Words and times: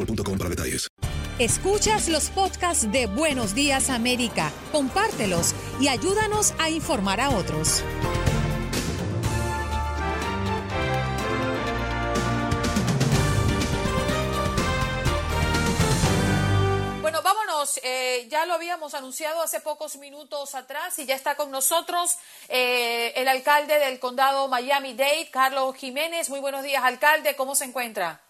boostmobile.com 0.00 0.38
para 0.38 0.50
detalles. 0.50 0.88
Escuchas 1.38 2.08
los 2.08 2.28
podcasts 2.28 2.90
de 2.92 3.06
Buenos 3.06 3.54
Días 3.54 3.88
América, 3.88 4.52
compártelos 4.72 5.54
y 5.80 5.88
ayúdanos 5.88 6.54
a 6.58 6.68
informar 6.68 7.20
a 7.20 7.30
otros. 7.30 7.82
Bueno, 17.00 17.22
vámonos. 17.22 17.80
Eh, 17.82 18.26
ya 18.28 18.44
lo 18.44 18.52
habíamos 18.52 18.92
anunciado 18.92 19.40
hace 19.40 19.60
pocos 19.60 19.96
minutos 19.96 20.54
atrás 20.54 20.98
y 20.98 21.06
ya 21.06 21.14
está 21.14 21.36
con 21.36 21.50
nosotros 21.50 22.18
eh, 22.50 23.14
el 23.16 23.28
alcalde 23.28 23.78
del 23.78 23.98
condado 23.98 24.46
Miami-Dade, 24.48 25.30
Carlos 25.30 25.74
Jiménez. 25.76 26.28
Muy 26.28 26.40
buenos 26.40 26.62
días, 26.62 26.84
alcalde. 26.84 27.34
¿Cómo 27.34 27.54
se 27.54 27.64
encuentra? 27.64 28.20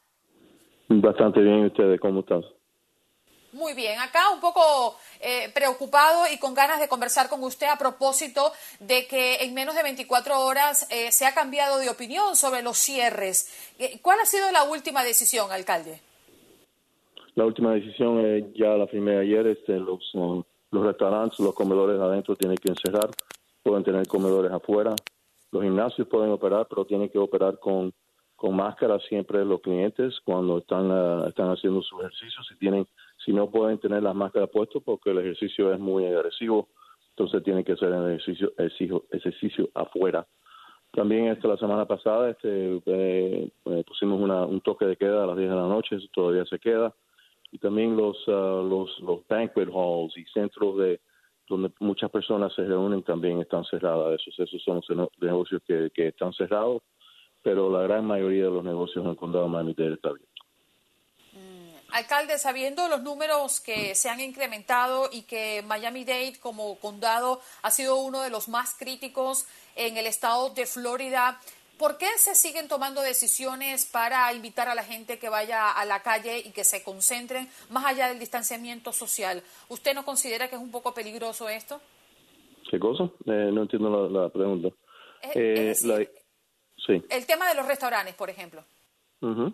Bastante 0.92 1.40
bien, 1.40 1.66
ustedes, 1.66 2.00
¿cómo 2.00 2.18
están? 2.18 2.44
Muy 3.52 3.74
bien, 3.74 4.00
acá 4.00 4.30
un 4.34 4.40
poco 4.40 4.96
eh, 5.20 5.48
preocupado 5.54 6.24
y 6.32 6.36
con 6.40 6.52
ganas 6.52 6.80
de 6.80 6.88
conversar 6.88 7.28
con 7.28 7.44
usted 7.44 7.68
a 7.68 7.78
propósito 7.78 8.50
de 8.80 9.06
que 9.06 9.36
en 9.44 9.54
menos 9.54 9.76
de 9.76 9.84
24 9.84 10.40
horas 10.40 10.88
eh, 10.90 11.12
se 11.12 11.26
ha 11.26 11.32
cambiado 11.32 11.78
de 11.78 11.88
opinión 11.90 12.34
sobre 12.34 12.62
los 12.62 12.76
cierres. 12.76 13.72
Eh, 13.78 14.00
¿Cuál 14.02 14.18
ha 14.18 14.24
sido 14.24 14.50
la 14.50 14.64
última 14.64 15.04
decisión, 15.04 15.52
alcalde? 15.52 16.00
La 17.36 17.46
última 17.46 17.72
decisión 17.72 18.26
eh, 18.26 18.50
ya 18.56 18.70
la 18.70 18.88
firmé 18.88 19.16
ayer, 19.16 19.46
este, 19.46 19.78
los, 19.78 20.12
um, 20.14 20.42
los 20.72 20.84
restaurantes, 20.84 21.38
los 21.38 21.54
comedores 21.54 22.00
adentro 22.00 22.34
tienen 22.34 22.56
que 22.56 22.70
encerrar, 22.70 23.10
pueden 23.62 23.84
tener 23.84 24.08
comedores 24.08 24.50
afuera, 24.50 24.96
los 25.52 25.62
gimnasios 25.62 26.08
pueden 26.08 26.32
operar, 26.32 26.66
pero 26.68 26.84
tienen 26.84 27.08
que 27.08 27.18
operar 27.18 27.60
con, 27.60 27.92
con 28.40 28.56
máscara 28.56 28.98
siempre 29.00 29.44
los 29.44 29.60
clientes 29.60 30.18
cuando 30.24 30.58
están, 30.58 30.90
ah, 30.90 31.26
están 31.28 31.50
haciendo 31.50 31.82
su 31.82 32.00
ejercicio, 32.00 32.42
si 32.44 32.56
tienen 32.56 32.86
si 33.22 33.34
no 33.34 33.50
pueden 33.50 33.76
tener 33.76 34.02
las 34.02 34.14
máscaras 34.14 34.48
puestas 34.48 34.82
porque 34.82 35.10
el 35.10 35.18
ejercicio 35.18 35.70
es 35.74 35.78
muy 35.78 36.06
agresivo, 36.06 36.68
entonces 37.10 37.42
tienen 37.42 37.64
que 37.64 37.72
hacer 37.72 37.90
el 37.90 38.06
ejercicio, 38.06 38.50
ejercicio, 38.56 39.04
ejercicio 39.10 39.68
afuera. 39.74 40.26
También 40.90 41.26
este, 41.26 41.48
la 41.48 41.58
semana 41.58 41.84
pasada 41.84 42.30
este, 42.30 42.80
eh, 42.86 43.50
eh, 43.66 43.84
pusimos 43.86 44.18
una, 44.18 44.46
un 44.46 44.62
toque 44.62 44.86
de 44.86 44.96
queda 44.96 45.24
a 45.24 45.26
las 45.26 45.36
10 45.36 45.50
de 45.50 45.56
la 45.56 45.68
noche, 45.68 45.96
eso 45.96 46.08
todavía 46.10 46.46
se 46.46 46.58
queda. 46.58 46.94
Y 47.52 47.58
también 47.58 47.94
los, 47.94 48.26
los, 48.26 48.98
los 49.00 49.20
banquet 49.28 49.68
halls 49.68 50.16
y 50.16 50.24
centros 50.32 50.78
de 50.78 50.98
donde 51.46 51.70
muchas 51.78 52.10
personas 52.10 52.54
se 52.54 52.64
reúnen 52.64 53.02
también 53.02 53.38
están 53.42 53.64
cerradas. 53.64 54.18
Esos, 54.18 54.38
esos 54.38 54.62
son 54.62 54.80
los 54.96 55.08
negocios 55.20 55.60
que, 55.66 55.90
que 55.92 56.08
están 56.08 56.32
cerrados, 56.32 56.80
pero 57.42 57.70
la 57.70 57.82
gran 57.82 58.04
mayoría 58.06 58.44
de 58.44 58.50
los 58.50 58.64
negocios 58.64 59.04
en 59.04 59.10
el 59.10 59.16
condado 59.16 59.44
de 59.44 59.50
Miami-Dade 59.50 59.94
está 59.94 60.08
abierto. 60.10 60.28
Alcalde, 61.92 62.38
sabiendo 62.38 62.86
los 62.88 63.02
números 63.02 63.58
que 63.60 63.96
se 63.96 64.08
han 64.08 64.20
incrementado 64.20 65.08
y 65.10 65.22
que 65.22 65.62
Miami-Dade 65.66 66.38
como 66.38 66.78
condado 66.78 67.40
ha 67.62 67.70
sido 67.72 67.96
uno 67.96 68.20
de 68.22 68.30
los 68.30 68.48
más 68.48 68.76
críticos 68.78 69.46
en 69.74 69.96
el 69.96 70.06
estado 70.06 70.50
de 70.50 70.66
Florida, 70.66 71.40
¿por 71.78 71.98
qué 71.98 72.06
se 72.16 72.36
siguen 72.36 72.68
tomando 72.68 73.00
decisiones 73.00 73.86
para 73.86 74.32
invitar 74.32 74.68
a 74.68 74.76
la 74.76 74.84
gente 74.84 75.18
que 75.18 75.28
vaya 75.28 75.72
a 75.72 75.84
la 75.84 76.00
calle 76.00 76.38
y 76.38 76.52
que 76.52 76.62
se 76.62 76.84
concentren 76.84 77.48
más 77.70 77.84
allá 77.86 78.06
del 78.06 78.20
distanciamiento 78.20 78.92
social? 78.92 79.42
¿Usted 79.68 79.92
no 79.94 80.04
considera 80.04 80.48
que 80.48 80.54
es 80.54 80.62
un 80.62 80.70
poco 80.70 80.94
peligroso 80.94 81.48
esto? 81.48 81.80
¿Qué 82.70 82.78
cosa? 82.78 83.04
Eh, 83.26 83.50
no 83.52 83.62
entiendo 83.62 84.08
la, 84.08 84.22
la 84.22 84.28
pregunta. 84.28 84.68
Es- 85.22 85.34
Eh, 85.34 85.54
es 85.70 85.82
decir, 85.82 85.88
la- 85.88 86.19
sí. 86.90 87.04
El 87.10 87.26
tema 87.26 87.48
de 87.48 87.54
los 87.54 87.66
restaurantes, 87.66 88.14
por 88.14 88.30
ejemplo. 88.30 88.62
Ujú. 89.20 89.52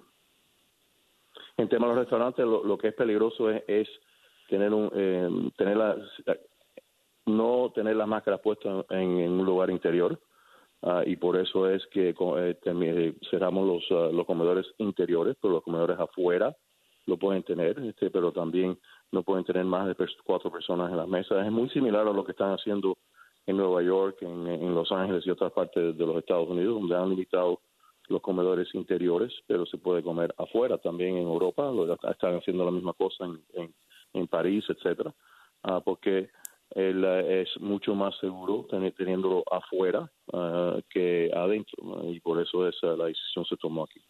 En 1.56 1.68
tema 1.68 1.86
de 1.86 1.94
los 1.94 2.02
restaurantes, 2.02 2.44
lo, 2.44 2.64
lo 2.64 2.76
que 2.78 2.88
es 2.88 2.94
peligroso 2.94 3.50
es, 3.50 3.62
es 3.66 3.88
tener 4.48 4.72
un 4.72 4.90
eh, 4.94 5.50
tener 5.56 5.76
la, 5.76 5.96
no 7.26 7.72
tener 7.74 7.96
las 7.96 8.08
máscaras 8.08 8.40
puestas 8.40 8.84
en, 8.90 9.18
en 9.18 9.32
un 9.32 9.44
lugar 9.44 9.70
interior 9.70 10.18
ah, 10.82 11.02
y 11.04 11.16
por 11.16 11.36
eso 11.36 11.68
es 11.68 11.84
que 11.88 12.10
eh, 12.10 12.58
eh, 12.64 13.14
cerramos 13.30 13.66
los 13.66 13.84
ah, 13.90 14.10
los 14.12 14.26
comedores 14.26 14.66
interiores, 14.78 15.36
pero 15.40 15.54
los 15.54 15.62
comedores 15.62 15.98
afuera 15.98 16.56
lo 17.06 17.16
pueden 17.16 17.42
tener, 17.42 17.78
este, 17.80 18.10
pero 18.10 18.32
también 18.32 18.78
no 19.12 19.22
pueden 19.22 19.44
tener 19.44 19.64
más 19.64 19.86
de 19.86 19.94
cuatro 20.24 20.50
personas 20.50 20.90
en 20.90 20.96
las 20.96 21.08
mesas. 21.08 21.46
Es 21.46 21.52
muy 21.52 21.68
similar 21.70 22.06
a 22.06 22.12
lo 22.12 22.24
que 22.24 22.32
están 22.32 22.52
haciendo 22.52 22.96
en 23.46 23.56
Nueva 23.56 23.82
York, 23.82 24.18
en, 24.22 24.74
Los 24.74 24.90
Ángeles 24.92 25.24
y 25.26 25.30
otras 25.30 25.52
partes 25.52 25.96
de 25.96 26.06
los 26.06 26.16
Estados 26.16 26.48
Unidos, 26.48 26.80
donde 26.80 26.96
han 26.96 27.10
limitado 27.10 27.60
los 28.08 28.20
comedores 28.20 28.68
interiores, 28.74 29.32
pero 29.46 29.66
se 29.66 29.78
puede 29.78 30.02
comer 30.02 30.34
afuera 30.38 30.78
también 30.78 31.16
en 31.16 31.26
Europa, 31.26 31.72
están 32.10 32.36
haciendo 32.36 32.64
la 32.64 32.70
misma 32.70 32.92
cosa 32.92 33.24
en, 33.24 33.74
en, 34.12 34.26
París, 34.28 34.64
etcétera, 34.68 35.12
ah, 35.62 35.80
porque 35.84 36.30
el, 36.70 37.04
es 37.04 37.48
mucho 37.60 37.94
más 37.94 38.16
seguro 38.18 38.66
teniéndolo 38.96 39.44
afuera 39.50 40.10
ah, 40.32 40.78
que 40.90 41.30
adentro, 41.34 42.04
y 42.04 42.20
por 42.20 42.40
eso 42.40 42.68
esa 42.68 42.88
la 42.96 43.06
decisión 43.06 43.44
se 43.44 43.56
tomó 43.56 43.84
aquí. 43.84 44.00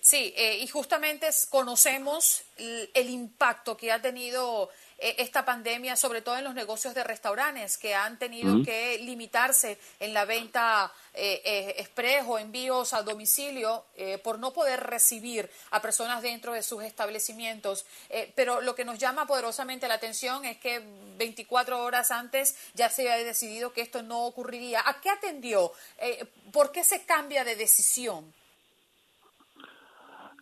Sí, 0.00 0.32
eh, 0.36 0.58
y 0.58 0.66
justamente 0.66 1.28
conocemos 1.50 2.42
el, 2.56 3.10
impacto 3.10 3.76
que 3.76 3.92
ha 3.92 4.00
tenido 4.00 4.70
esta 5.00 5.44
pandemia, 5.44 5.96
sobre 5.96 6.22
todo 6.22 6.36
en 6.36 6.44
los 6.44 6.54
negocios 6.54 6.94
de 6.94 7.02
restaurantes 7.02 7.78
que 7.78 7.94
han 7.94 8.18
tenido 8.18 8.62
que 8.62 8.98
limitarse 8.98 9.78
en 9.98 10.12
la 10.12 10.24
venta 10.24 10.92
eh, 11.14 11.40
eh, 11.44 11.74
express 11.78 12.24
o 12.26 12.38
envíos 12.38 12.92
a 12.92 13.02
domicilio 13.02 13.84
por 14.22 14.38
no 14.38 14.52
poder 14.52 14.80
recibir 14.80 15.50
a 15.70 15.80
personas 15.80 16.22
dentro 16.22 16.52
de 16.52 16.62
sus 16.62 16.82
establecimientos. 16.82 17.86
pero 18.34 18.60
lo 18.60 18.74
que 18.74 18.84
nos 18.84 18.98
llama 18.98 19.26
poderosamente 19.26 19.88
la 19.88 19.94
atención 19.94 20.44
es 20.44 20.58
que 20.58 20.82
24 21.16 21.82
horas 21.82 22.10
antes 22.10 22.56
ya 22.74 22.88
se 22.88 23.10
había 23.10 23.24
decidido 23.24 23.72
que 23.72 23.82
esto 23.82 24.02
no 24.02 24.24
ocurriría. 24.26 24.82
¿A 24.84 25.00
qué 25.00 25.10
atendió? 25.10 25.72
¿Por 26.52 26.72
qué 26.72 26.84
se 26.84 27.04
cambia 27.04 27.44
de 27.44 27.56
decisión? 27.56 28.32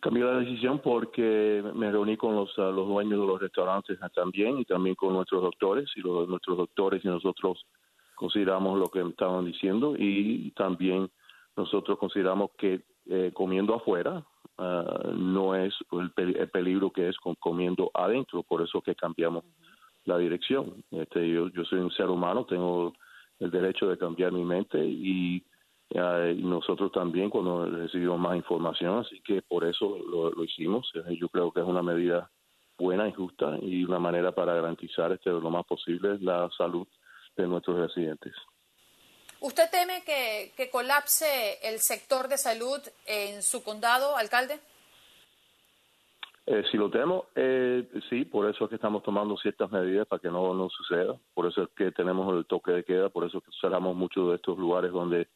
Cambié 0.01 0.23
la 0.23 0.39
decisión 0.39 0.79
porque 0.79 1.63
me 1.75 1.91
reuní 1.91 2.15
con 2.15 2.35
los, 2.35 2.57
ah, 2.57 2.71
los 2.71 2.87
dueños 2.87 3.19
de 3.19 3.27
los 3.27 3.39
restaurantes 3.39 3.99
también 4.13 4.59
y 4.59 4.65
también 4.65 4.95
con 4.95 5.13
nuestros 5.13 5.41
doctores 5.41 5.89
y 5.95 6.01
los, 6.01 6.27
nuestros 6.27 6.57
doctores 6.57 7.03
y 7.03 7.07
nosotros 7.07 7.65
consideramos 8.15 8.79
lo 8.79 8.87
que 8.87 9.01
estaban 9.01 9.45
diciendo 9.45 9.95
y 9.97 10.51
también 10.51 11.09
nosotros 11.55 11.97
consideramos 11.97 12.51
que 12.57 12.81
eh, 13.09 13.31
comiendo 13.33 13.75
afuera 13.75 14.23
ah, 14.57 15.11
no 15.13 15.55
es 15.55 15.73
el, 15.91 16.11
peligro 16.49 16.91
que 16.91 17.09
es 17.09 17.17
con 17.17 17.35
comiendo 17.35 17.91
adentro, 17.93 18.43
por 18.43 18.61
eso 18.61 18.81
que 18.81 18.95
cambiamos 18.95 19.43
la 20.05 20.17
dirección. 20.17 20.83
Este, 20.91 21.29
yo, 21.29 21.49
yo 21.49 21.65
soy 21.65 21.79
un 21.79 21.91
ser 21.91 22.07
humano, 22.09 22.45
tengo 22.45 22.93
el 23.39 23.51
derecho 23.51 23.87
de 23.87 23.97
cambiar 23.97 24.31
mi 24.31 24.43
mente 24.43 24.83
y 24.85 25.43
y 25.89 26.43
nosotros 26.43 26.91
también 26.91 27.29
cuando 27.29 27.65
recibimos 27.65 28.19
más 28.19 28.35
información, 28.35 28.99
así 28.99 29.21
que 29.21 29.41
por 29.41 29.65
eso 29.65 29.97
lo, 29.97 30.43
hicimos. 30.43 30.91
Eh, 30.95 31.17
yo 31.19 31.29
creo 31.29 31.51
que 31.51 31.61
es 31.61 31.65
una 31.65 31.81
medida 31.81 32.29
buena 32.77 33.07
y 33.07 33.13
justa 33.13 33.57
y 33.61 33.83
una 33.83 33.99
manera 33.99 34.31
para 34.31 34.53
garantizar 34.53 35.11
este 35.11 35.31
lo 35.31 35.49
más 35.49 35.65
posible 35.65 36.17
la 36.21 36.49
salud 36.55 36.87
de 37.35 37.47
nuestros 37.47 37.79
residentes. 37.79 38.33
¿Usted 39.41 39.69
teme 39.71 40.03
que, 40.05 40.51
que 40.55 40.69
colapse 40.69 41.59
el 41.63 41.79
sector 41.79 42.27
de 42.27 42.37
salud 42.37 42.79
en 43.05 43.41
su 43.41 43.63
condado, 43.63 44.15
alcalde? 44.15 44.59
Eh, 46.51 46.63
si 46.71 46.77
lo 46.77 46.89
temo, 46.89 47.27
eh, 47.35 47.87
sí, 48.09 48.25
por 48.25 48.49
eso 48.49 48.63
es 48.63 48.69
que 48.69 48.75
estamos 48.77 49.03
tomando 49.03 49.37
ciertas 49.37 49.71
medidas 49.71 50.07
para 50.07 50.19
que 50.19 50.29
no, 50.29 50.51
no 50.55 50.67
suceda. 50.69 51.15
Por 51.35 51.45
eso 51.45 51.61
es 51.61 51.69
que 51.77 51.91
tenemos 51.91 52.35
el 52.35 52.47
toque 52.47 52.71
de 52.71 52.83
queda, 52.83 53.09
por 53.09 53.23
eso 53.23 53.37
es 53.37 53.43
que 53.43 53.51
cerramos 53.61 53.95
muchos 53.95 54.29
de 54.29 54.37
estos 54.37 54.57
lugares 54.57 54.91
donde 54.91 55.27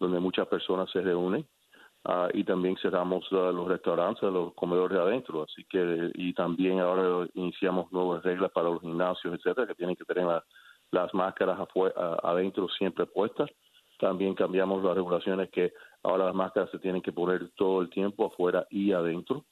donde 0.00 0.18
muchas 0.18 0.48
personas 0.48 0.90
se 0.90 1.00
reúnen. 1.00 1.46
Ah, 2.04 2.28
y 2.32 2.44
también 2.44 2.76
cerramos 2.78 3.26
ah, 3.32 3.52
los 3.52 3.68
restaurantes, 3.68 4.22
los 4.22 4.54
comedores 4.54 4.96
de 4.96 5.04
adentro, 5.04 5.42
así 5.42 5.64
que 5.64 6.10
y 6.14 6.32
también 6.32 6.80
ahora 6.80 7.28
iniciamos 7.34 7.92
nuevas 7.92 8.22
reglas 8.22 8.50
para 8.52 8.70
los 8.70 8.80
gimnasios, 8.80 9.34
etcétera, 9.34 9.66
que 9.66 9.74
tienen 9.74 9.96
que 9.96 10.06
tener 10.06 10.26
las 10.92 11.14
máscaras 11.14 11.58
adentro 12.22 12.68
siempre 12.70 13.04
puestas. 13.04 13.50
También 13.98 14.34
cambiamos 14.34 14.82
las 14.82 14.94
regulaciones 14.94 15.50
que 15.50 15.74
ahora 16.02 16.24
las 16.24 16.34
máscaras 16.34 16.70
se 16.70 16.78
tienen 16.78 17.02
que 17.02 17.12
poner 17.12 17.50
todo 17.50 17.82
el 17.82 17.90
tiempo 17.90 18.26
afuera 18.26 18.66
y 18.70 18.92
adentro. 18.92 19.44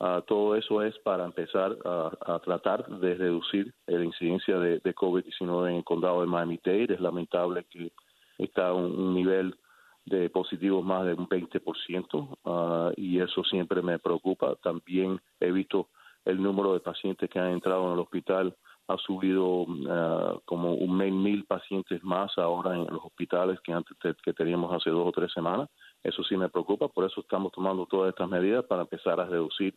Ah, 0.00 0.20
todo 0.26 0.56
eso 0.56 0.82
es 0.82 0.98
para 1.04 1.24
empezar 1.24 1.76
a, 1.84 2.40
tratar 2.40 2.84
de 2.98 3.14
reducir 3.14 3.72
la 3.86 4.04
incidencia 4.04 4.58
de, 4.58 4.80
de 4.80 4.94
COVID-19 4.96 5.70
en 5.70 5.76
el 5.76 5.84
condado 5.84 6.22
de 6.22 6.26
Miami-Dade. 6.26 6.94
Es 6.94 7.00
lamentable 7.00 7.64
que 7.70 7.92
está 8.38 8.72
un 8.72 9.14
nivel 9.14 9.54
de 10.04 10.30
positivos 10.30 10.84
más 10.84 11.06
de 11.06 11.14
un 11.14 11.28
20% 11.28 12.38
ah, 12.44 12.90
y 12.96 13.20
eso 13.20 13.44
siempre 13.44 13.82
me 13.82 13.98
preocupa. 13.98 14.56
También 14.56 15.20
he 15.40 15.50
visto 15.50 15.88
el 16.24 16.42
número 16.42 16.72
de 16.74 16.80
pacientes 16.80 17.28
que 17.28 17.38
han 17.38 17.52
entrado 17.52 17.86
en 17.86 17.92
el 17.94 17.98
hospital 17.98 18.56
ha 18.88 18.96
subido 18.98 19.62
uh, 19.62 20.40
como 20.44 20.74
un 20.74 20.96
mil 20.96 21.44
pacientes 21.44 22.02
más 22.02 22.36
ahora 22.36 22.74
en 22.74 22.86
los 22.86 23.04
hospitales 23.04 23.60
que 23.60 23.72
antes 23.72 23.96
que 24.24 24.32
teníamos 24.32 24.72
hace 24.72 24.90
dos 24.90 25.08
o 25.08 25.12
tres 25.12 25.32
semanas. 25.32 25.68
Eso 26.02 26.22
sí 26.24 26.36
me 26.36 26.48
preocupa, 26.48 26.88
por 26.88 27.04
eso 27.04 27.20
estamos 27.20 27.52
tomando 27.52 27.86
todas 27.86 28.10
estas 28.10 28.28
medidas 28.28 28.64
para 28.64 28.82
empezar 28.82 29.20
a 29.20 29.26
reducir 29.26 29.74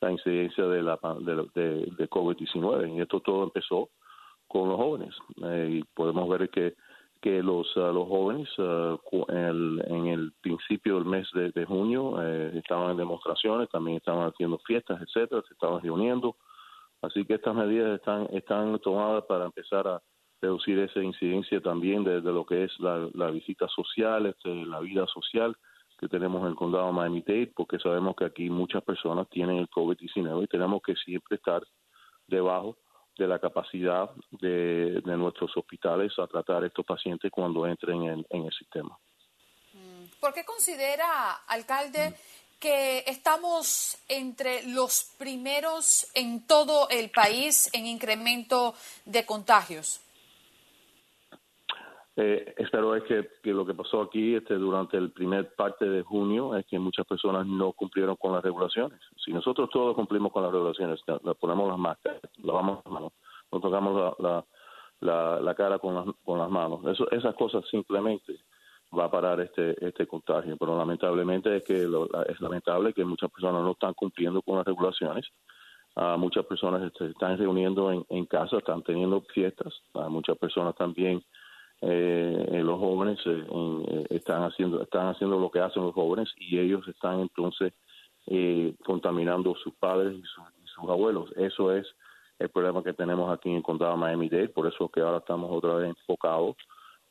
la 0.00 0.12
incidencia 0.12 0.64
de, 0.66 0.82
la, 0.82 0.98
de, 1.20 1.86
de, 1.96 2.10
COVID-19. 2.10 2.96
Y 2.96 3.00
esto 3.00 3.20
todo 3.20 3.44
empezó 3.44 3.88
con 4.48 4.68
los 4.68 4.76
jóvenes. 4.76 5.14
Eh, 5.44 5.78
y 5.80 5.84
podemos 5.94 6.28
ver 6.28 6.50
que 6.50 6.74
que 7.22 7.40
los, 7.40 7.74
uh, 7.76 7.92
los 7.92 8.08
jóvenes 8.08 8.48
uh, 8.58 8.98
en, 9.28 9.36
el, 9.36 9.84
en, 9.86 10.06
el, 10.08 10.32
principio 10.42 10.96
del 10.96 11.04
mes 11.04 11.28
de, 11.32 11.64
junio 11.64 12.20
eh, 12.20 12.50
estaban 12.58 12.90
en 12.90 12.96
demostraciones, 12.96 13.70
también 13.70 13.98
estaban 13.98 14.28
haciendo 14.28 14.58
fiestas, 14.58 15.00
etcétera, 15.00 15.40
se 15.46 15.54
estaban 15.54 15.80
reuniendo. 15.80 16.36
Así 17.00 17.24
que 17.24 17.34
estas 17.34 17.54
medidas 17.54 17.94
están, 17.94 18.26
están 18.32 18.76
tomadas 18.80 19.24
para 19.26 19.44
empezar 19.44 19.86
a 19.86 20.02
reducir 20.40 20.80
esa 20.80 21.00
incidencia 21.00 21.60
también 21.60 22.02
de, 22.02 22.20
lo 22.20 22.44
que 22.44 22.64
es 22.64 22.72
la, 22.80 23.08
la 23.14 23.30
visita 23.30 23.68
social, 23.68 24.26
este, 24.26 24.66
la 24.66 24.80
vida 24.80 25.06
social 25.06 25.56
que 26.00 26.08
tenemos 26.08 26.42
en 26.42 26.48
el 26.48 26.56
condado 26.56 26.88
de 26.88 26.92
Miami-Dade, 26.92 27.52
porque 27.54 27.78
sabemos 27.78 28.16
que 28.16 28.24
aquí 28.24 28.50
muchas 28.50 28.82
personas 28.82 29.28
tienen 29.30 29.58
el 29.58 29.70
COVID-19 29.70 30.42
y 30.42 30.46
tenemos 30.48 30.82
que 30.82 30.96
siempre 30.96 31.36
estar 31.36 31.62
debajo 32.26 32.76
de 33.16 33.26
la 33.26 33.38
capacidad 33.38 34.10
de, 34.30 35.00
nuestros 35.04 35.56
hospitales 35.56 36.12
a 36.18 36.26
tratar 36.26 36.62
a 36.62 36.66
estos 36.66 36.84
pacientes 36.84 37.30
cuando 37.30 37.66
entren 37.66 38.02
en, 38.04 38.44
el 38.44 38.52
sistema. 38.52 38.98
Mm. 39.72 40.04
¿Por 40.20 40.32
qué 40.32 40.44
considera, 40.44 41.32
alcalde, 41.46 42.14
que 42.58 43.04
estamos 43.06 43.98
entre 44.08 44.62
los 44.68 45.12
primeros 45.18 46.06
en 46.14 46.46
todo 46.46 46.88
el 46.88 47.10
país 47.10 47.68
en 47.72 47.86
incremento 47.86 48.74
de 49.04 49.26
contagios? 49.26 50.00
Eh, 52.14 52.54
espero 52.58 52.94
es 52.94 53.04
que, 53.04 53.52
lo 53.52 53.64
que 53.64 53.72
pasó 53.72 54.02
aquí 54.02 54.34
este, 54.34 54.54
durante 54.54 54.98
el 54.98 55.12
primer 55.12 55.54
parte 55.54 55.88
de 55.88 56.02
junio 56.02 56.54
es 56.56 56.66
que 56.66 56.78
muchas 56.78 57.06
personas 57.06 57.46
no 57.46 57.72
cumplieron 57.72 58.16
con 58.16 58.32
las 58.32 58.42
regulaciones. 58.42 59.00
Si 59.24 59.32
nosotros 59.32 59.70
todos 59.70 59.94
cumplimos 59.94 60.30
con 60.30 60.42
las 60.42 60.52
regulaciones, 60.52 61.00
ponemos 61.40 61.68
las 61.68 61.78
máscaras, 61.78 62.20
lavamos 62.42 62.80
las 62.84 62.92
manos, 62.92 63.12
nos 63.50 63.62
tocamos 63.62 64.14
la, 65.00 65.54
cara 65.54 65.78
con 65.78 65.94
las, 65.94 66.06
con 66.22 66.38
las 66.38 66.50
manos, 66.50 66.84
eso, 66.86 67.10
esas 67.10 67.34
cosas 67.34 67.64
simplemente 67.70 68.40
va 68.96 69.06
a 69.06 69.10
parar 69.10 69.40
este 69.40 69.74
este 69.86 70.06
contagio. 70.06 70.58
Pero 70.58 70.76
lamentablemente 70.76 71.56
es 71.56 71.64
que 71.64 71.82
es 71.82 72.40
lamentable 72.40 72.92
que 72.92 73.06
muchas 73.06 73.30
personas 73.30 73.62
no 73.62 73.70
están 73.72 73.94
cumpliendo 73.94 74.42
con 74.42 74.56
las 74.56 74.66
regulaciones. 74.66 75.26
Uh, 75.94 76.16
muchas 76.18 76.46
personas 76.46 76.90
se 76.96 77.06
están 77.06 77.36
reuniendo 77.36 77.92
en, 77.92 78.04
en 78.08 78.24
casa, 78.24 78.58
están 78.58 78.82
teniendo 78.82 79.22
fiestas. 79.32 79.74
Uh, 79.92 80.08
muchas 80.08 80.38
personas 80.38 80.74
también 80.74 81.22
eh, 81.82 82.60
los 82.62 82.78
jóvenes 82.78 83.18
eh, 83.26 83.44
eh, 83.50 84.06
están 84.10 84.44
haciendo 84.44 84.82
están 84.82 85.08
haciendo 85.08 85.38
lo 85.38 85.50
que 85.50 85.58
hacen 85.58 85.82
los 85.82 85.92
jóvenes 85.92 86.32
y 86.38 86.58
ellos 86.58 86.86
están 86.86 87.20
entonces 87.20 87.72
eh, 88.28 88.74
contaminando 88.84 89.54
sus 89.56 89.74
padres 89.74 90.14
y, 90.16 90.22
sus 90.22 90.88
abuelos. 90.88 91.30
Eso 91.36 91.70
es 91.72 91.86
el 92.38 92.48
problema 92.48 92.82
que 92.82 92.94
tenemos 92.94 93.30
aquí 93.30 93.50
en 93.50 93.56
el 93.56 93.62
condado 93.62 93.92
de 93.92 93.98
Miami-Dade 93.98 94.48
por 94.48 94.66
eso 94.66 94.88
que 94.88 95.00
ahora 95.00 95.18
estamos 95.18 95.50
otra 95.52 95.74
vez 95.74 95.90
enfocados 95.90 96.56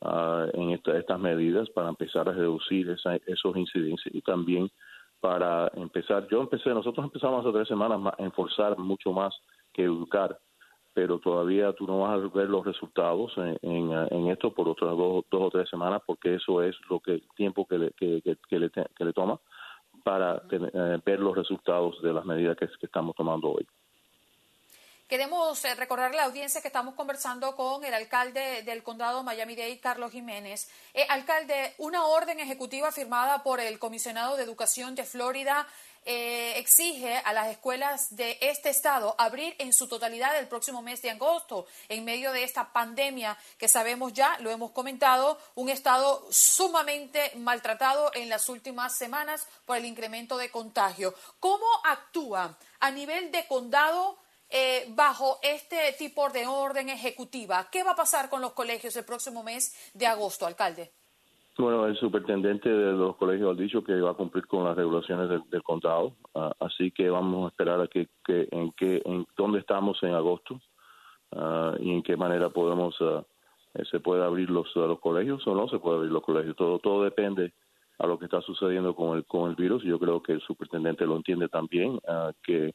uh, 0.00 0.48
en 0.54 0.70
estas 0.70 1.20
medidas 1.20 1.70
para 1.70 1.88
empezar 1.90 2.28
a 2.28 2.32
reducir 2.32 2.90
esa, 2.90 3.16
esos 3.26 3.56
incidentes 3.56 4.04
y 4.12 4.20
también 4.22 4.68
para 5.20 5.70
empezar 5.76 6.26
yo 6.28 6.40
empecé 6.40 6.70
nosotros 6.70 7.04
empezamos 7.04 7.46
hace 7.46 7.52
tres 7.52 7.68
semanas 7.68 8.14
a 8.18 8.22
enforzar 8.22 8.76
mucho 8.78 9.12
más 9.12 9.32
que 9.72 9.84
educar 9.84 10.40
pero 10.94 11.18
todavía 11.18 11.72
tú 11.72 11.86
no 11.86 12.00
vas 12.00 12.12
a 12.12 12.36
ver 12.36 12.48
los 12.48 12.64
resultados 12.64 13.32
en, 13.36 14.28
esto 14.28 14.52
por 14.52 14.68
otras 14.68 14.90
dos, 14.96 15.24
dos, 15.30 15.42
o 15.42 15.50
tres 15.50 15.68
semanas, 15.68 16.02
porque 16.06 16.34
eso 16.34 16.62
es 16.62 16.76
lo 16.88 17.00
que 17.00 17.22
tiempo 17.34 17.66
que 17.66 17.78
le, 17.78 17.90
que, 17.92 18.20
que, 18.22 18.58
le, 18.58 18.70
que 18.70 19.04
le 19.04 19.12
toma 19.12 19.40
para 20.02 20.42
eh, 20.50 21.00
ver 21.04 21.20
los 21.20 21.36
resultados 21.36 22.00
de 22.02 22.12
las 22.12 22.24
medidas 22.24 22.56
que, 22.56 22.68
estamos 22.82 23.14
tomando 23.14 23.52
hoy. 23.52 23.66
Queremos 25.08 25.62
eh, 25.64 25.74
recordarle 25.74 26.18
a 26.18 26.22
la 26.22 26.26
audiencia 26.26 26.62
que 26.62 26.68
estamos 26.68 26.94
conversando 26.94 27.54
con 27.54 27.84
el 27.84 27.92
alcalde 27.92 28.62
del 28.62 28.82
condado 28.82 29.22
Miami-Dade, 29.22 29.78
Carlos 29.78 30.12
Jiménez. 30.12 30.70
Eh, 30.94 31.04
alcalde, 31.08 31.74
una 31.78 32.06
orden 32.06 32.40
ejecutiva 32.40 32.90
firmada 32.92 33.42
por 33.42 33.60
el 33.60 33.78
comisionado 33.78 34.36
de 34.36 34.44
Educación 34.44 34.94
de 34.94 35.04
Florida 35.04 35.66
eh, 36.04 36.54
exige 36.56 37.16
a 37.16 37.32
las 37.32 37.48
escuelas 37.48 38.16
de 38.16 38.38
este 38.40 38.70
estado 38.70 39.14
abrir 39.18 39.54
en 39.58 39.72
su 39.72 39.88
totalidad 39.88 40.36
el 40.38 40.48
próximo 40.48 40.82
mes 40.82 41.00
de 41.02 41.10
agosto, 41.10 41.66
en 41.88 42.04
medio 42.04 42.32
de 42.32 42.44
esta 42.44 42.72
pandemia 42.72 43.38
que 43.58 43.68
sabemos 43.68 44.12
ya, 44.12 44.36
lo 44.40 44.50
hemos 44.50 44.72
comentado, 44.72 45.38
un 45.54 45.68
estado 45.68 46.26
sumamente 46.30 47.32
maltratado 47.36 48.10
en 48.14 48.28
las 48.28 48.48
últimas 48.48 48.96
semanas 48.96 49.46
por 49.64 49.76
el 49.76 49.84
incremento 49.84 50.36
de 50.36 50.50
contagio. 50.50 51.14
¿Cómo 51.38 51.66
actúa 51.84 52.58
a 52.80 52.90
nivel 52.90 53.30
de 53.30 53.46
condado? 53.46 54.18
Eh, 54.54 54.84
bajo 54.90 55.38
este 55.40 55.94
tipo 55.94 56.28
de 56.28 56.46
orden 56.46 56.90
ejecutiva. 56.90 57.70
¿Qué 57.70 57.82
va 57.82 57.92
a 57.92 57.96
pasar 57.96 58.28
con 58.28 58.42
los 58.42 58.52
colegios 58.52 58.94
el 58.96 59.04
próximo 59.06 59.42
mes 59.42 59.72
de 59.94 60.06
agosto, 60.06 60.46
alcalde? 60.46 60.92
Bueno, 61.58 61.86
el 61.86 61.96
superintendente 61.96 62.70
de 62.70 62.92
los 62.92 63.16
colegios 63.16 63.54
ha 63.54 63.60
dicho 63.60 63.84
que 63.84 64.00
va 64.00 64.12
a 64.12 64.14
cumplir 64.14 64.46
con 64.46 64.64
las 64.64 64.74
regulaciones 64.74 65.28
del, 65.28 65.62
condado, 65.62 66.14
ah, 66.34 66.52
así 66.60 66.90
que 66.90 67.10
vamos 67.10 67.44
a 67.44 67.48
esperar 67.48 67.78
a 67.78 67.88
que, 67.88 68.08
en 68.26 68.72
que 68.72 69.02
en 69.04 69.26
dónde 69.36 69.58
estamos 69.58 70.02
en 70.02 70.14
agosto 70.14 70.60
ah, 71.32 71.74
y 71.78 71.90
en 71.90 72.02
qué 72.02 72.16
manera 72.16 72.48
podemos 72.48 72.96
ah, 73.02 73.22
eh, 73.74 73.84
se 73.90 74.00
puede 74.00 74.24
abrir 74.24 74.48
los, 74.48 74.74
los 74.74 74.98
colegios 74.98 75.46
o 75.46 75.54
no 75.54 75.68
se 75.68 75.78
puede 75.78 75.98
abrir 75.98 76.12
los 76.12 76.22
colegios. 76.22 76.56
Todo 76.56 76.78
todo 76.78 77.04
depende 77.04 77.52
a 77.98 78.06
lo 78.06 78.18
que 78.18 78.24
está 78.24 78.40
sucediendo 78.40 78.96
con 78.96 79.18
el 79.18 79.26
con 79.26 79.50
el 79.50 79.56
virus. 79.56 79.82
Yo 79.82 79.98
creo 79.98 80.22
que 80.22 80.32
el 80.32 80.40
superintendente 80.40 81.04
lo 81.04 81.16
entiende 81.16 81.48
también 81.48 82.00
que 82.42 82.74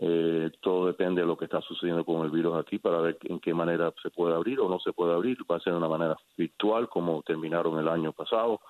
eh, 0.00 0.52
todo 0.60 0.86
depende 0.86 1.22
de 1.22 1.26
lo 1.26 1.36
que 1.36 1.46
está 1.46 1.60
sucediendo 1.60 2.04
con 2.04 2.24
el 2.24 2.30
virus 2.30 2.56
aquí 2.56 2.78
para 2.78 3.00
ver 3.00 3.18
en 3.22 3.40
qué 3.40 3.52
manera 3.52 3.92
se 4.00 4.10
puede 4.10 4.32
abrir 4.32 4.60
o 4.60 4.68
no 4.68 4.78
se 4.78 4.92
puede 4.92 5.12
abrir. 5.12 5.38
Va 5.50 5.56
a 5.56 5.60
ser 5.60 5.72
de 5.72 5.78
una 5.78 5.88
manera 5.88 6.16
virtual 6.36 6.88
como 6.88 7.22
terminaron 7.22 7.78
el 7.80 7.88
año 7.88 8.12
pasado 8.12 8.60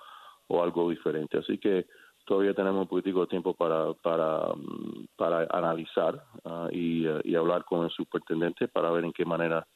o 0.47 0.63
algo 0.63 0.89
diferente. 0.89 1.37
Así 1.37 1.59
que 1.59 1.85
todavía 2.25 2.55
tenemos 2.55 2.81
un 2.81 2.87
poquitico 2.87 3.21
de 3.21 3.27
tiempo 3.27 3.53
para 3.53 3.93
para, 3.93 4.53
mm, 4.55 5.05
para 5.15 5.47
analizar 5.51 6.23
ah, 6.45 6.67
y, 6.71 7.05
eh, 7.05 7.21
y, 7.23 7.35
hablar 7.35 7.63
con 7.63 7.83
el 7.83 7.91
superintendente 7.91 8.67
para 8.67 8.89
ver 8.89 9.05
en 9.05 9.13
qué 9.13 9.23
manera 9.23 9.67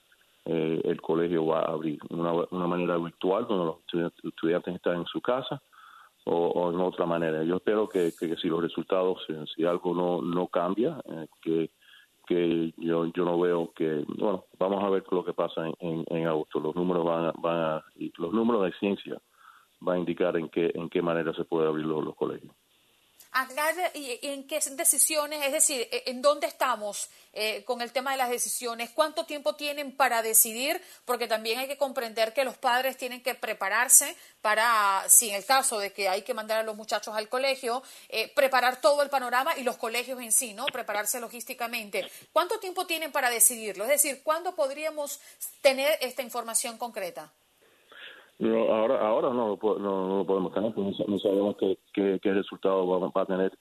eh, 0.46 0.82
el 0.84 1.00
colegio 1.02 1.46
va 1.46 1.60
a 1.60 1.72
abrir. 1.72 2.00
Una, 2.10 2.34
una 2.50 2.66
manera 2.66 2.98
virtual 2.98 3.46
donde 3.48 3.66
los 3.66 4.14
estudiantes 4.24 4.74
están 4.74 4.98
en 4.98 5.06
su 5.06 5.22
casa 5.22 5.62
o, 6.26 6.72
en 6.72 6.80
otra 6.80 7.06
manera. 7.06 7.44
Yo 7.44 7.58
espero 7.58 7.88
que, 7.88 8.12
que, 8.18 8.36
si 8.38 8.48
los 8.48 8.62
resultados, 8.62 9.26
si 9.56 9.66
algo 9.66 9.94
no, 9.94 10.22
no 10.22 10.48
cambia, 10.48 11.02
eh, 11.06 11.28
que, 11.42 11.72
que 12.26 12.74
yo, 12.78 13.06
yo 13.08 13.26
no 13.26 13.40
veo 13.40 13.72
que, 13.74 14.06
bueno, 14.18 14.46
vamos 14.58 14.84
a 14.84 14.90
ver 14.90 15.04
lo 15.12 15.26
que 15.26 15.34
pasa 15.34 15.68
en, 15.80 16.06
en, 16.08 16.28
agosto. 16.28 16.60
Los 16.60 16.76
números 16.76 17.06
van 17.06 17.26
a, 17.26 17.34
van 17.38 17.58
a, 17.58 17.86
los 18.18 18.34
números 18.34 18.64
de 18.64 18.72
ciencia 18.74 19.22
van 19.82 19.98
a 19.98 20.00
indicar 20.00 20.38
en 20.38 20.48
qué, 20.50 20.72
en 20.74 20.90
qué 20.90 21.02
manera 21.02 21.34
se 21.34 21.44
puede 21.44 21.68
abrir 21.68 21.86
los 21.86 22.16
colegios. 22.16 22.54
¿Y 23.96 24.20
en 24.22 24.48
qué 24.48 24.60
decisiones? 24.60 25.44
Es 25.44 25.52
decir, 25.52 25.88
e, 25.92 26.04
¿en 26.08 26.22
dónde 26.22 26.46
estamos 26.48 27.10
eh, 27.34 27.64
con 27.66 27.82
el 27.82 27.92
tema 27.92 28.12
de 28.12 28.18
las 28.18 28.30
decisiones? 28.30 28.92
¿Cuánto 28.92 29.26
tiempo 29.26 29.56
tienen 29.56 29.96
para 29.96 30.22
decidir? 30.22 30.80
Porque 31.06 31.28
también 31.28 31.58
hay 31.58 31.68
que 31.68 31.78
comprender 31.78 32.34
que 32.34 32.44
los 32.44 32.58
padres 32.58 32.96
tienen 32.96 33.24
que 33.24 33.34
prepararse 33.34 34.16
para, 34.42 35.04
si 35.08 35.30
en 35.30 35.36
el 35.36 35.46
caso 35.46 35.80
de 35.80 35.92
que 35.92 36.10
hay 36.10 36.22
que 36.22 36.36
mandar 36.36 36.60
a 36.60 36.64
los 36.64 36.76
muchachos 36.76 37.16
al 37.16 37.28
colegio, 37.28 37.82
eh, 38.10 38.32
preparar 38.36 38.82
todo 38.82 39.02
el 39.02 39.10
panorama 39.10 39.58
y 39.58 39.64
los 39.64 39.78
colegios 39.78 40.20
en 40.22 40.32
sí, 40.32 40.54
¿no? 40.54 40.66
Prepararse 40.68 41.20
logísticamente. 41.20 42.10
¿Cuánto 42.32 42.60
tiempo 42.60 42.86
tienen 42.86 43.12
para 43.12 43.32
decidirlo? 43.32 43.86
Es 43.86 43.90
decir, 43.90 44.22
¿cuándo 44.24 44.54
podríamos 44.54 45.20
tener 45.62 45.98
esta 46.02 46.22
información 46.22 46.78
concreta? 46.78 47.32
Ahora, 48.50 49.00
ahora 49.00 49.30
no, 49.30 49.58
no, 49.62 50.18
lo 50.18 50.26
podemos 50.26 50.54
tener, 50.54 50.74
porque 50.74 50.92
no, 51.08 51.20
sabemos 51.20 51.56
qué, 51.58 51.78
qué, 52.22 52.34
resultado 52.34 52.88
va, 52.88 53.22
a 53.22 53.26
tener 53.26 53.52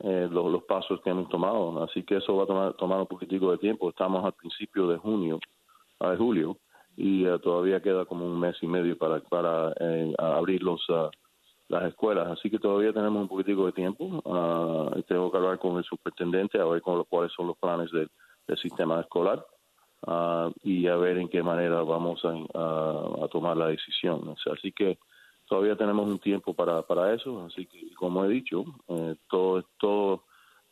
eh, 0.00 0.28
los, 0.30 0.62
pasos 0.64 1.00
que 1.02 1.10
hemos 1.10 1.28
tomado. 1.28 1.82
Así 1.82 2.02
que 2.02 2.16
eso 2.16 2.36
va 2.36 2.44
a 2.44 2.46
tomar, 2.46 2.74
tomar 2.74 3.00
un 3.00 3.06
poquitico 3.06 3.50
de 3.50 3.58
tiempo. 3.58 3.88
Estamos 3.88 4.24
al 4.24 4.32
principio 4.32 4.88
de 4.88 4.98
junio, 4.98 5.38
de 6.00 6.16
julio, 6.16 6.56
y 6.96 7.24
eh, 7.24 7.38
todavía 7.42 7.80
queda 7.80 8.04
como 8.04 8.26
un 8.26 8.38
mes 8.38 8.56
y 8.62 8.66
medio 8.66 8.96
para, 8.96 9.20
para 9.20 9.72
eh, 9.80 10.14
abrir 10.18 10.62
los, 10.62 10.84
ah, 10.90 11.10
las 11.68 11.84
escuelas. 11.84 12.28
Así 12.28 12.50
que 12.50 12.58
todavía 12.58 12.92
tenemos 12.92 13.22
un 13.22 13.28
poquitico 13.28 13.66
de 13.66 13.72
tiempo. 13.72 14.04
Uh, 14.24 15.02
tengo 15.02 15.30
que 15.30 15.36
hablar 15.36 15.58
con 15.58 15.78
el 15.78 15.84
superintendente 15.84 16.60
a 16.60 16.64
ver 16.64 16.82
con 16.82 17.02
cuáles 17.04 17.32
son 17.32 17.46
los 17.46 17.56
planes 17.58 17.90
del 17.92 18.08
sistema 18.58 19.00
escolar 19.00 19.44
uh, 20.06 20.52
y 20.62 20.86
a 20.86 20.96
ver 20.96 21.18
en 21.18 21.28
qué 21.28 21.42
manera 21.42 21.82
vamos 21.82 22.24
a, 22.24 23.24
a 23.24 23.28
tomar 23.28 23.56
la 23.56 23.68
decisión. 23.68 24.34
así 24.52 24.72
que 24.72 24.98
todavía 25.50 25.74
tenemos 25.74 26.06
un 26.06 26.20
tiempo 26.20 26.54
para, 26.54 26.80
para 26.82 27.12
eso, 27.12 27.44
así 27.44 27.66
que 27.66 27.92
como 27.94 28.24
he 28.24 28.28
dicho, 28.28 28.64
eh, 28.88 29.16
todo, 29.28 29.64
todo 29.78 30.22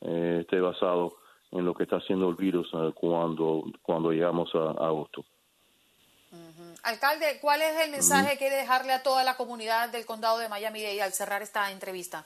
eh, 0.00 0.38
esté 0.42 0.60
basado 0.60 1.16
en 1.50 1.64
lo 1.64 1.74
que 1.74 1.82
está 1.82 1.96
haciendo 1.96 2.28
el 2.28 2.36
virus 2.36 2.72
uh, 2.74 2.92
cuando, 2.92 3.64
cuando 3.82 4.12
llegamos 4.12 4.54
a, 4.54 4.70
agosto. 4.70 5.24
Alcalde, 6.84 7.38
¿cuál 7.40 7.60
es 7.62 7.84
el 7.84 7.90
mensaje 7.90 8.38
que 8.38 8.50
dejarle 8.50 8.92
a 8.92 9.02
toda 9.02 9.24
la 9.24 9.36
comunidad 9.36 9.88
del 9.88 10.06
condado 10.06 10.38
de 10.38 10.48
Miami-Dade 10.48 11.02
al 11.02 11.12
cerrar 11.12 11.42
esta 11.42 11.72
entrevista? 11.72 12.24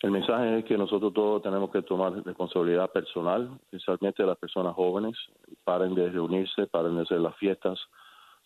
El 0.00 0.12
mensaje 0.12 0.60
es 0.60 0.64
que 0.64 0.78
nosotros 0.78 1.12
todos 1.12 1.42
tenemos 1.42 1.70
que 1.70 1.82
tomar 1.82 2.12
responsabilidad 2.24 2.90
personal, 2.92 3.50
especialmente 3.64 4.22
las 4.24 4.38
personas 4.38 4.74
jóvenes. 4.74 5.16
Paren 5.64 5.94
de 5.94 6.08
reunirse, 6.08 6.68
paren 6.68 6.96
de 6.96 7.02
hacer 7.02 7.20
las 7.20 7.36
fiestas. 7.36 7.80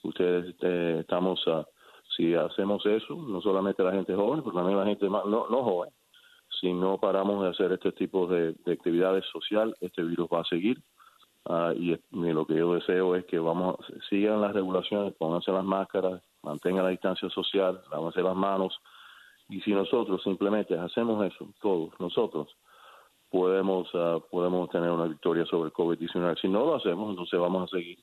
Ustedes 0.03 0.55
eh, 0.63 0.99
estamos, 1.01 1.45
si 2.17 2.35
hacemos 2.35 2.85
eso, 2.87 3.15
no 3.15 3.41
solamente 3.43 3.85
la 3.85 3.93
gente 3.93 4.15
joven, 4.15 4.43
pero 4.43 4.55
también 4.55 4.79
la 4.79 4.87
gente 4.87 5.07
no, 5.09 5.25
no 5.25 5.63
joven, 5.63 5.91
si 6.61 6.73
no 6.73 6.99
paramos 6.99 7.43
de 7.43 7.51
hacer 7.51 7.73
este 7.73 7.93
tipo 7.93 8.27
de, 8.27 8.55
actividades 8.73 9.25
social, 9.27 9.75
este 9.81 10.03
virus 10.03 10.29
va 10.33 10.41
a 10.41 10.45
seguir. 10.45 10.81
Ah, 11.45 11.73
y, 11.77 11.99
lo 12.13 12.47
que 12.47 12.55
yo 12.55 12.75
deseo 12.75 13.15
es 13.15 13.27
que 13.27 13.39
vamos 13.39 13.77
sigan 14.09 14.41
las 14.41 14.53
regulaciones, 14.55 15.13
pónganse 15.15 15.53
las 15.53 15.65
máscaras, 15.65 16.23
mantengan 16.43 16.85
la 16.85 16.91
distancia 16.91 17.29
social, 17.31 17.83
lávense 17.91 18.23
las 18.23 18.37
manos 18.37 18.81
y 19.53 19.61
si 19.61 19.73
nosotros 19.73 20.23
simplemente 20.23 20.79
hacemos 20.79 21.23
eso, 21.27 21.47
todos 21.61 21.91
nosotros, 22.01 22.49
podemos, 23.31 23.93
uh, 23.95 24.23
podemos 24.31 24.71
tener 24.71 24.91
una 24.91 25.05
victoria 25.05 25.45
sobre 25.45 25.67
el 25.67 25.75
COVID-19. 25.75 26.41
Si 26.41 26.49
no 26.49 26.65
lo 26.65 26.77
hacemos, 26.77 27.11
entonces 27.11 27.39
vamos 27.39 27.65
a 27.65 27.77
seguir 27.77 27.99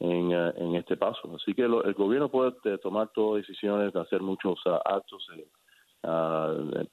en, 0.00 0.34
uh, 0.34 0.52
en 0.56 0.74
este 0.74 0.98
paso. 0.98 1.34
Así 1.34 1.54
que 1.54 1.62
el 1.62 1.94
gobierno 1.94 2.28
puede 2.28 2.52
eh, 2.64 2.76
tomar 2.76 3.08
todas 3.14 3.46
decisiones, 3.46 3.94
de 3.94 4.00
hacer 4.00 4.20
muchos 4.20 4.60
uh, 4.66 4.80
actos, 4.84 5.26
eh, 5.34 5.46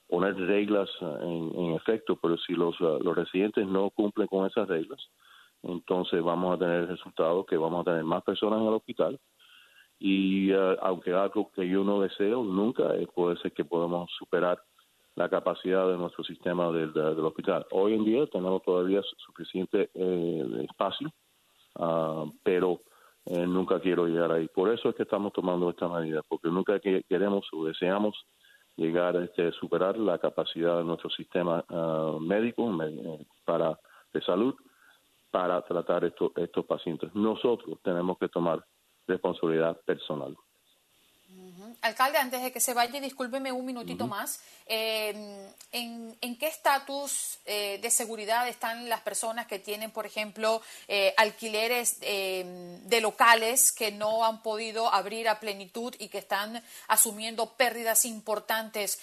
poner 0.08 0.36
reglas 0.36 0.90
en, 1.02 1.52
en, 1.56 1.74
efecto, 1.74 2.18
pero 2.22 2.38
si 2.38 2.54
los, 2.54 2.80
los 2.80 3.16
residentes 3.16 3.68
no 3.68 3.90
cumplen 3.90 4.28
con 4.28 4.46
esas 4.48 4.68
reglas, 4.70 5.10
entonces 5.64 6.24
vamos 6.24 6.56
a 6.56 6.60
tener 6.60 6.84
el 6.84 6.88
resultado 6.88 7.46
que 7.46 7.58
vamos 7.58 7.82
a 7.82 7.92
tener 7.92 8.06
más 8.06 8.24
personas 8.24 8.62
en 8.62 8.68
el 8.68 8.74
hospital 8.76 9.20
y 10.00 10.54
uh, 10.54 10.78
aunque 10.82 11.14
algo 11.14 11.52
que 11.54 11.68
yo 11.68 11.84
no 11.84 12.02
deseo 12.02 12.44
nunca, 12.44 12.96
eh, 12.96 13.08
puede 13.14 13.38
ser 13.38 13.52
que 13.52 13.66
podamos 13.66 14.10
superar 14.18 14.62
la 15.16 15.28
capacidad 15.28 15.86
de 15.90 15.98
nuestro 15.98 16.24
sistema 16.24 16.72
del, 16.72 16.98
hospital. 17.20 17.66
Hoy 17.72 17.94
en 17.94 18.06
día 18.06 18.26
tenemos 18.28 18.64
todavía 18.64 19.02
suficiente 19.18 19.90
eh, 19.94 20.66
espacio, 20.70 21.12
uh, 21.76 22.32
pero 22.42 22.80
eh, 23.26 23.46
nunca 23.46 23.82
quiero 23.82 24.08
llegar 24.08 24.32
ahí. 24.32 24.48
Por 24.48 24.72
eso 24.74 24.90
es 24.90 24.96
que 24.96 25.04
estamos 25.04 25.34
tomando 25.34 25.70
esta 25.70 25.90
medida, 25.90 26.22
porque 26.30 26.48
nunca 26.48 26.80
queremos 26.80 27.46
o 27.52 27.66
deseamos 27.66 28.16
llegar 28.78 29.18
a 29.18 29.26
este, 29.26 29.52
superar 29.52 29.98
la 29.98 30.18
capacidad 30.20 30.78
de 30.78 30.86
nuestro 30.86 31.10
sistema 31.10 31.66
uh, 31.70 32.18
médico 32.22 32.72
para 33.44 33.78
de 34.14 34.22
salud 34.22 34.56
para 35.30 35.62
tratar 35.64 36.06
estos 36.06 36.32
estos 36.38 36.66
pacientes. 36.66 37.14
Nosotros 37.14 37.78
tenemos 37.84 38.18
que 38.18 38.30
tomar 38.30 38.64
responsabilidad 39.10 39.78
personal. 39.86 40.36
Alcalde, 41.82 42.18
antes 42.18 42.42
de 42.42 42.52
que 42.52 42.60
se 42.60 42.74
vaya, 42.74 43.00
discúlpeme 43.00 43.52
un 43.52 43.66
minutito 43.66 44.06
más. 44.06 44.42
Eh, 44.66 45.50
¿en, 45.72 46.38
qué 46.38 46.48
estatus 46.48 47.40
eh, 47.46 47.80
de 47.82 47.90
seguridad 47.90 48.48
están 48.48 48.88
las 48.88 49.02
personas 49.02 49.48
que 49.48 49.60
tienen, 49.60 49.90
por 49.90 50.06
ejemplo, 50.06 50.62
eh, 50.88 51.14
alquileres 51.18 52.00
de 52.00 53.00
locales 53.02 53.72
que 53.72 53.92
no 53.92 54.26
han 54.26 54.44
podido 54.44 54.94
abrir 54.94 55.28
a 55.28 55.40
plenitud 55.40 55.96
y 56.00 56.10
que 56.10 56.20
están 56.20 56.64
asumiendo 56.88 57.56
pérdidas 57.56 58.06
importantes? 58.06 59.00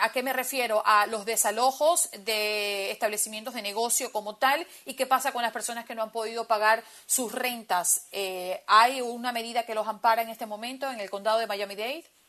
¿A 0.00 0.10
qué 0.12 0.22
me 0.22 0.32
refiero? 0.32 0.82
A 0.86 1.06
los 1.06 1.24
desalojos 1.24 2.10
de 2.12 2.90
establecimientos 2.90 3.54
de 3.54 3.62
negocio 3.62 4.12
como 4.12 4.36
tal 4.36 4.66
y 4.86 4.94
qué 4.94 5.06
pasa 5.06 5.32
con 5.32 5.42
las 5.42 5.52
personas 5.52 5.84
que 5.84 5.94
no 5.94 6.02
han 6.02 6.12
podido 6.12 6.46
pagar 6.46 6.82
sus 7.06 7.32
rentas. 7.32 8.06
¿Hay 8.66 9.00
una 9.00 9.32
medida 9.32 9.64
que 9.64 9.74
los 9.74 9.86
ampara 9.86 10.22
en 10.22 10.30
este 10.30 10.46
momento 10.46 10.90
en 10.90 11.00
el 11.00 11.10
condado 11.10 11.38
de 11.38 11.46
Miami-Dade? 11.46 12.19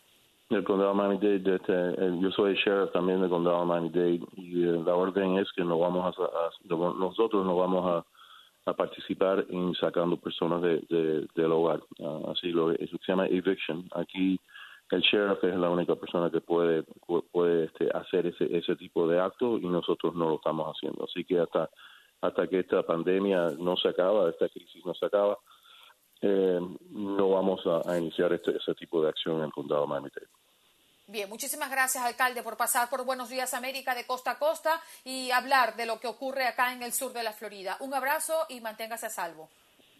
El 0.55 0.63
condado 0.63 0.89
de 0.89 0.95
Miami-Dade, 0.95 2.19
yo 2.19 2.31
soy 2.31 2.51
el 2.51 2.57
sheriff 2.57 2.91
también 2.91 3.21
del 3.21 3.29
condado 3.29 3.61
de 3.61 3.65
Miami-Dade 3.65 4.21
y 4.37 4.63
eh, 4.63 4.81
la 4.85 4.95
orden 4.95 5.37
es 5.37 5.51
que 5.53 5.63
no 5.63 5.79
vamos 5.79 6.15
a, 6.17 6.29
nosotros 6.69 7.45
no 7.45 7.55
vamos 7.55 8.03
a, 8.65 8.73
participar 8.73 9.43
en 9.49 9.73
sacando 9.73 10.17
personas 10.17 10.61
de, 10.61 11.27
del 11.35 11.51
hogar, 11.51 11.81
uh, 11.97 12.29
así 12.29 12.51
lo 12.51 12.71
eso 12.71 12.95
se 13.03 13.11
llama 13.11 13.25
eviction. 13.25 13.89
Aquí 13.95 14.39
el 14.91 15.01
sheriff 15.01 15.43
es 15.43 15.55
la 15.55 15.69
única 15.69 15.95
persona 15.95 16.29
que 16.29 16.41
puede 16.41 16.83
puede 17.31 17.65
este, 17.65 17.89
hacer 17.91 18.27
ese 18.27 18.55
ese 18.55 18.75
tipo 18.75 19.07
de 19.07 19.19
acto 19.19 19.57
y 19.57 19.65
nosotros 19.65 20.13
no 20.13 20.29
lo 20.29 20.35
estamos 20.35 20.67
haciendo. 20.75 21.05
Así 21.05 21.25
que 21.25 21.39
hasta 21.39 21.69
hasta 22.21 22.47
que 22.47 22.59
esta 22.59 22.83
pandemia 22.83 23.49
no 23.57 23.75
se 23.75 23.89
acaba, 23.89 24.29
esta 24.29 24.47
crisis 24.47 24.85
no 24.85 24.93
se 24.93 25.07
acaba, 25.07 25.37
eh, 26.21 26.59
no 26.91 27.29
vamos 27.29 27.61
a, 27.65 27.97
iniciar 27.97 28.31
este, 28.33 28.55
ese 28.55 28.75
tipo 28.75 29.01
de 29.01 29.09
acción 29.09 29.37
en 29.37 29.45
el 29.45 29.51
condado 29.51 29.81
de 29.81 29.87
Miami-Dade. 29.87 30.40
Bien, 31.11 31.27
muchísimas 31.27 31.69
gracias, 31.69 32.01
alcalde, 32.05 32.41
por 32.41 32.55
pasar 32.55 32.89
por 32.89 33.03
Buenos 33.03 33.27
Días 33.27 33.53
América 33.53 33.93
de 33.93 34.05
costa 34.05 34.31
a 34.31 34.39
costa 34.39 34.81
y 35.03 35.29
hablar 35.31 35.75
de 35.75 35.85
lo 35.85 35.99
que 35.99 36.07
ocurre 36.07 36.47
acá 36.47 36.71
en 36.71 36.83
el 36.83 36.93
sur 36.93 37.11
de 37.11 37.21
la 37.21 37.33
Florida. 37.33 37.75
Un 37.81 37.93
abrazo 37.93 38.45
y 38.47 38.61
manténgase 38.61 39.07
a 39.07 39.09
salvo. 39.09 39.49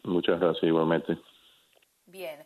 Muchas 0.04 0.40
gracias, 0.40 0.64
igualmente. 0.64 1.18
Bien. 2.06 2.46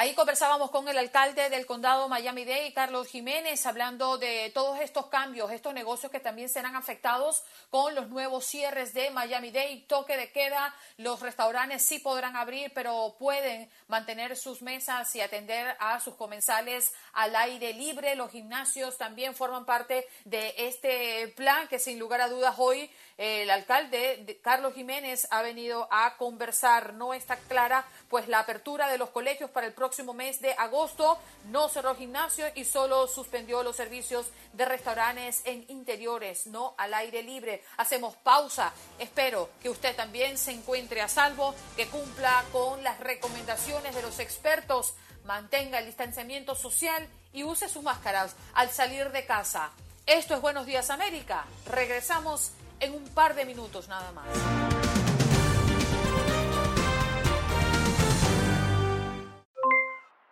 Ahí 0.00 0.14
conversábamos 0.14 0.70
con 0.70 0.88
el 0.88 0.96
alcalde 0.96 1.50
del 1.50 1.66
condado 1.66 2.08
Miami-Dade, 2.08 2.72
Carlos 2.72 3.06
Jiménez, 3.06 3.66
hablando 3.66 4.16
de 4.16 4.50
todos 4.54 4.80
estos 4.80 5.08
cambios, 5.08 5.52
estos 5.52 5.74
negocios 5.74 6.10
que 6.10 6.20
también 6.20 6.48
serán 6.48 6.74
afectados 6.74 7.44
con 7.68 7.94
los 7.94 8.08
nuevos 8.08 8.46
cierres 8.46 8.94
de 8.94 9.10
Miami-Dade, 9.10 9.84
toque 9.86 10.16
de 10.16 10.32
queda. 10.32 10.74
Los 10.96 11.20
restaurantes 11.20 11.82
sí 11.82 11.98
podrán 11.98 12.34
abrir, 12.34 12.72
pero 12.74 13.14
pueden 13.18 13.70
mantener 13.88 14.38
sus 14.38 14.62
mesas 14.62 15.14
y 15.16 15.20
atender 15.20 15.76
a 15.78 16.00
sus 16.00 16.14
comensales 16.14 16.94
al 17.12 17.36
aire 17.36 17.74
libre. 17.74 18.14
Los 18.14 18.30
gimnasios 18.30 18.96
también 18.96 19.34
forman 19.34 19.66
parte 19.66 20.08
de 20.24 20.54
este 20.56 21.28
plan 21.36 21.68
que 21.68 21.78
sin 21.78 21.98
lugar 21.98 22.22
a 22.22 22.30
dudas 22.30 22.54
hoy 22.56 22.90
el 23.18 23.50
alcalde 23.50 24.40
Carlos 24.42 24.72
Jiménez 24.72 25.28
ha 25.30 25.42
venido 25.42 25.86
a 25.90 26.16
conversar. 26.16 26.94
No 26.94 27.12
está 27.12 27.36
clara 27.36 27.84
pues 28.08 28.28
la 28.28 28.38
apertura 28.38 28.88
de 28.88 28.96
los 28.96 29.10
colegios 29.10 29.50
para 29.50 29.66
el 29.66 29.74
próximo 29.74 29.89
mes 30.14 30.40
de 30.40 30.52
agosto. 30.52 31.18
No 31.46 31.68
cerró 31.68 31.94
gimnasio 31.94 32.46
y 32.54 32.64
solo 32.64 33.06
suspendió 33.06 33.62
los 33.62 33.76
servicios 33.76 34.26
de 34.52 34.64
restaurantes 34.64 35.42
en 35.44 35.64
interiores, 35.68 36.46
no 36.46 36.74
al 36.78 36.94
aire 36.94 37.22
libre. 37.22 37.62
Hacemos 37.76 38.14
pausa. 38.16 38.72
Espero 38.98 39.50
que 39.62 39.70
usted 39.70 39.94
también 39.96 40.38
se 40.38 40.52
encuentre 40.52 41.00
a 41.00 41.08
salvo, 41.08 41.54
que 41.76 41.88
cumpla 41.88 42.44
con 42.52 42.82
las 42.82 43.00
recomendaciones 43.00 43.94
de 43.94 44.02
los 44.02 44.18
expertos, 44.18 44.94
mantenga 45.24 45.78
el 45.78 45.86
distanciamiento 45.86 46.54
social 46.54 47.08
y 47.32 47.44
use 47.44 47.68
sus 47.68 47.82
máscaras 47.82 48.34
al 48.54 48.70
salir 48.70 49.10
de 49.10 49.26
casa. 49.26 49.70
Esto 50.06 50.34
es 50.34 50.40
Buenos 50.40 50.66
Días 50.66 50.90
América. 50.90 51.44
Regresamos 51.66 52.52
en 52.80 52.94
un 52.94 53.08
par 53.10 53.34
de 53.34 53.44
minutos 53.44 53.88
nada 53.88 54.10
más. 54.12 54.69